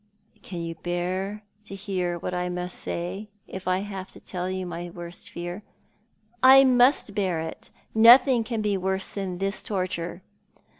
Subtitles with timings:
[0.41, 4.65] "Can you bear to hear wnat I must say, if I have to tell you
[4.65, 5.61] my worst fear?""
[6.57, 7.69] I must bear it.
[7.93, 10.23] Nothing can be worse than this torture."